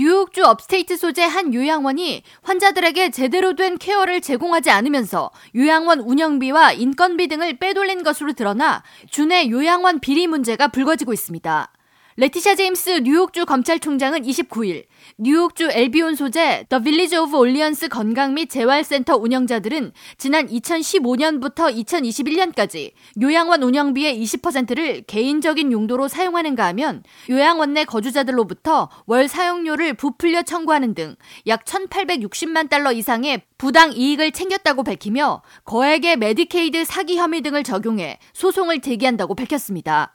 뉴욕주 0.00 0.42
upstate 0.46 0.96
소재 0.96 1.22
한 1.22 1.52
요양원이 1.52 2.22
환자들에게 2.40 3.10
제대로 3.10 3.54
된 3.54 3.76
care를 3.76 4.22
제공하지 4.22 4.70
않으면서 4.70 5.30
요양원 5.54 6.00
운영비와 6.00 6.72
인건비 6.72 7.28
등을 7.28 7.58
빼돌린 7.58 8.02
것으로 8.02 8.32
드러나 8.32 8.82
주내 9.10 9.50
요양원 9.50 10.00
비리 10.00 10.26
문제가 10.26 10.68
불거지고 10.68 11.12
있습니다. 11.12 11.70
레티샤 12.16 12.56
제임스 12.56 13.00
뉴욕주 13.04 13.46
검찰총장은 13.46 14.22
29일 14.22 14.84
뉴욕주 15.18 15.68
엘비온 15.70 16.16
소재 16.16 16.66
더 16.68 16.80
빌리지 16.80 17.16
오브 17.16 17.36
올리언스 17.36 17.88
건강 17.88 18.34
및 18.34 18.50
재활센터 18.50 19.16
운영자들은 19.16 19.92
지난 20.18 20.46
2015년부터 20.48 21.72
2021년까지 21.84 22.92
요양원 23.20 23.62
운영비의 23.62 24.22
20%를 24.22 25.02
개인적인 25.06 25.72
용도로 25.72 26.08
사용하는가 26.08 26.66
하면 26.66 27.02
요양원 27.28 27.74
내 27.74 27.84
거주자들로부터 27.84 28.90
월 29.06 29.28
사용료를 29.28 29.94
부풀려 29.94 30.42
청구하는 30.42 30.94
등 30.94 31.16
약 31.46 31.64
1,860만 31.64 32.68
달러 32.68 32.92
이상의 32.92 33.42
부당 33.58 33.92
이익을 33.92 34.32
챙겼다고 34.32 34.82
밝히며 34.82 35.42
거액의 35.64 36.16
메디케이드 36.16 36.84
사기 36.84 37.16
혐의 37.16 37.40
등을 37.42 37.62
적용해 37.62 38.18
소송을 38.32 38.80
제기한다고 38.80 39.34
밝혔습니다. 39.34 40.14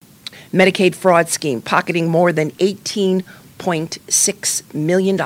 Medicaid 0.53 0.94
fraud 0.95 1.27
scheme, 1.30 1.62
pocketing 1.62 2.09
more 2.09 2.31
than 2.31 2.52
$18.6 2.52 4.73
million 4.73 5.17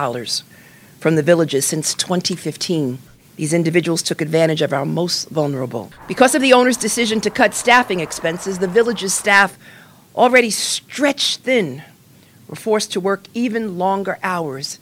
from 0.99 1.15
the 1.15 1.23
villages 1.23 1.65
since 1.65 1.93
2015. 1.93 2.99
These 3.35 3.53
individuals 3.53 4.01
took 4.01 4.21
advantage 4.21 4.61
of 4.61 4.73
our 4.73 4.85
most 4.85 5.29
vulnerable. 5.29 5.91
Because 6.07 6.35
of 6.35 6.41
the 6.41 6.53
owner's 6.53 6.77
decision 6.77 7.21
to 7.21 7.29
cut 7.29 7.53
staffing 7.53 8.01
expenses, 8.01 8.59
the 8.59 8.67
village's 8.67 9.13
staff, 9.13 9.57
already 10.15 10.49
stretched 10.49 11.41
thin, 11.41 11.83
were 12.47 12.55
forced 12.55 12.91
to 12.91 12.99
work 12.99 13.27
even 13.33 13.77
longer 13.77 14.17
hours 14.23 14.79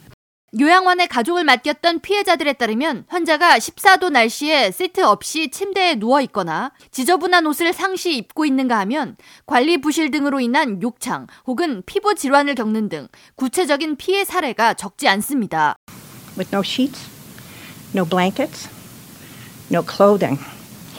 요양원에 0.59 1.05
가족을 1.05 1.43
맡겼던 1.43 1.99
피해자들에 1.99 2.53
따르면 2.53 3.05
환자가 3.07 3.57
14도 3.57 4.09
날씨에 4.09 4.71
시트 4.71 5.01
없이 5.01 5.51
침대에 5.51 5.95
누워 5.95 6.19
있거나 6.21 6.71
지저분한 6.89 7.45
옷을 7.45 7.73
상시 7.73 8.17
입고 8.17 8.45
있는가 8.45 8.79
하면 8.79 9.17
관리 9.45 9.79
부실 9.79 10.09
등으로 10.09 10.39
인한 10.39 10.81
욕창 10.81 11.27
혹은 11.45 11.83
피부 11.85 12.15
질환을 12.15 12.55
겪는 12.55 12.89
등 12.89 13.07
구체적인 13.35 13.97
피해 13.97 14.25
사례가 14.25 14.73
적지 14.73 15.07
않습니다. 15.07 15.77
With 16.35 16.49
no 16.51 16.61
sheets, 16.61 17.07
no 17.93 18.03
blankets, 18.03 18.67
no 19.69 19.83
clothing. 19.83 20.39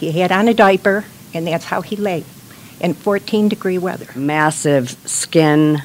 He 0.01 0.13
had 0.13 0.33
on 0.33 0.47
a 0.47 0.55
diaper 0.55 1.05
and 1.35 1.49
that's 1.49 1.65
how 1.65 1.83
he 1.83 1.97
lay 1.97 2.25
in 2.81 2.95
14 2.95 3.49
degree 3.49 3.79
weather. 3.79 4.07
Massive 4.15 4.95
skin 5.05 5.83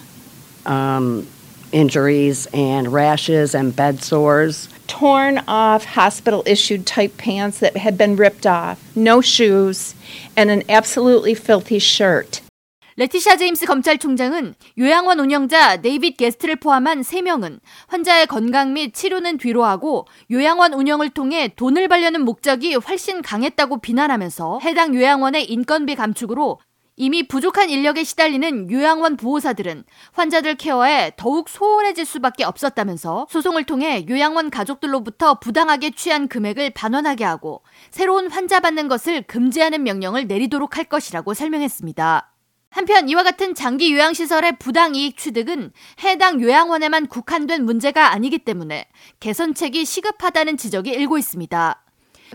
um, 0.68 1.26
injuries 1.74 2.48
and 2.54 2.94
rashes 2.94 3.54
and 3.54 3.76
bed 3.76 4.02
sores. 4.02 4.70
Torn 4.88 5.44
off 5.48 5.84
hospital 5.84 6.44
issued 6.46 6.86
tight 6.86 7.18
pants 7.18 7.60
that 7.60 7.76
had 7.76 7.98
been 7.98 8.16
ripped 8.16 8.46
off, 8.46 8.80
no 8.96 9.20
shoes, 9.20 9.96
and 10.38 10.50
an 10.50 10.64
absolutely 10.70 11.34
filthy 11.34 11.80
shirt. 11.80 12.42
레티샤 12.96 13.38
제임스 13.38 13.66
검찰총장은 13.66 14.54
요양원 14.78 15.20
운영자 15.20 15.78
네이빗 15.78 16.16
게스트를 16.16 16.58
포함한 16.58 17.02
3명은 17.02 17.60
환자의 17.88 18.28
건강 18.28 18.74
및 18.74 18.94
치료는 18.94 19.40
뒤로 19.40 19.66
하고 19.66 20.06
요양원 20.30 20.74
운영을 20.74 21.10
통해 21.10 21.52
돈을 21.56 21.88
벌려는 21.88 22.22
목적이 22.24 22.76
훨씬 22.76 23.24
강했다고 23.24 23.82
비난하면서 23.82 24.60
해당 24.62 24.94
요양원의 24.94 25.46
인건비 25.46 25.96
감축으로 25.96 26.60
이미 26.96 27.28
부족한 27.28 27.72
인력에 27.72 28.04
시달리는 28.04 28.70
요양원 28.70 29.18
보호사들은 29.18 29.84
환자들 30.12 30.56
케어에 30.56 31.14
더욱 31.18 31.50
소홀해질 31.50 32.06
수밖에 32.06 32.44
없었다면서 32.44 33.28
소송을 33.30 33.64
통해 33.64 34.06
요양원 34.08 34.52
가족들로부터 34.52 35.40
부당하게 35.40 35.92
취한 35.92 36.28
금액을 36.28 36.70
반환하게 36.72 37.24
하고 37.24 37.64
새로운 37.90 38.30
환자 38.30 38.60
받는 38.60 38.88
것을 38.88 39.24
금지하는 39.24 39.84
명령을 39.84 40.28
내리도록 40.28 40.78
할 40.78 40.86
것이라고 40.86 41.34
설명했습니다. 41.34 42.30
한편 42.70 43.08
이와 43.08 43.24
같은 43.24 43.54
장기 43.54 43.94
요양시설의 43.94 44.58
부당 44.58 44.96
이익 44.96 45.18
취득은 45.18 45.72
해당 46.04 46.42
요양원에만 46.42 47.08
국한된 47.08 47.66
문제가 47.66 48.12
아니기 48.12 48.40
때문에 48.40 48.88
개선책이 49.20 49.86
시급하다는 49.86 50.58
지적이 50.58 50.92
일고 50.92 51.18
있습니다. 51.18 51.84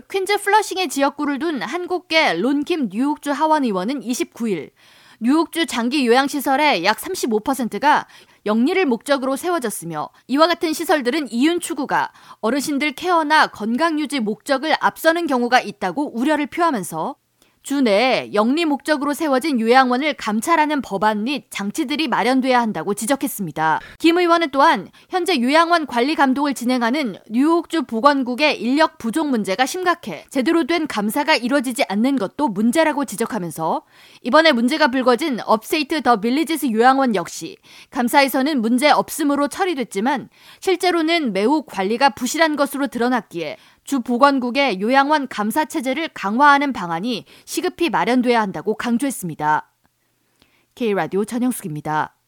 퀸즈 0.07 0.37
플러싱의 0.37 0.87
지역구를 0.89 1.39
둔 1.39 1.61
한국계 1.61 2.33
론킴 2.33 2.89
뉴욕주 2.91 3.31
하원 3.31 3.63
의원은 3.63 4.01
29일 4.01 4.71
뉴욕주 5.19 5.65
장기 5.65 6.07
요양시설의 6.07 6.85
약 6.85 6.97
35%가 6.97 8.07
영리를 8.45 8.85
목적으로 8.85 9.35
세워졌으며 9.35 10.09
이와 10.27 10.47
같은 10.47 10.71
시설들은 10.71 11.31
이윤 11.31 11.59
추구가 11.59 12.11
어르신들 12.39 12.93
케어나 12.93 13.47
건강 13.47 13.99
유지 13.99 14.19
목적을 14.21 14.75
앞서는 14.79 15.27
경우가 15.27 15.59
있다고 15.59 16.17
우려를 16.17 16.47
표하면서 16.47 17.15
주내에 17.63 18.33
영리 18.33 18.65
목적으로 18.65 19.13
세워진 19.13 19.59
요양원을 19.59 20.13
감찰하는 20.15 20.81
법안 20.81 21.23
및 21.25 21.45
장치들이 21.49 22.07
마련돼야 22.07 22.59
한다고 22.59 22.93
지적했습니다. 22.93 23.79
김 23.99 24.17
의원은 24.17 24.49
또한 24.51 24.89
현재 25.09 25.39
요양원 25.39 25.85
관리 25.85 26.15
감독을 26.15 26.53
진행하는 26.53 27.17
뉴욕주 27.29 27.83
보건국의 27.83 28.61
인력 28.61 28.97
부족 28.97 29.29
문제가 29.29 29.65
심각해 29.65 30.25
제대로 30.29 30.65
된 30.65 30.87
감사가 30.87 31.35
이루어지지 31.35 31.83
않는 31.89 32.17
것도 32.17 32.47
문제라고 32.47 33.05
지적하면서 33.05 33.83
이번에 34.23 34.51
문제가 34.51 34.87
불거진 34.87 35.39
업세이트 35.45 36.01
더 36.01 36.19
빌리지스 36.19 36.71
요양원 36.71 37.15
역시 37.15 37.57
감사에서는 37.91 38.61
문제 38.61 38.89
없음으로 38.89 39.47
처리됐지만 39.47 40.29
실제로는 40.59 41.33
매우 41.33 41.63
관리가 41.63 42.11
부실한 42.11 42.55
것으로 42.55 42.87
드러났기에 42.87 43.57
주 43.89 44.01
보건국의 44.01 44.81
요양원 44.81 45.27
감사 45.29 45.65
체제를 45.65 46.09
강화하는 46.09 46.73
방안이 46.73 47.25
시급히 47.45 47.89
마련돼야 47.89 48.39
한다고 48.39 48.75
강조했습니다. 48.75 49.67
K라디오 50.75 51.25
전영숙입니다. 51.25 52.18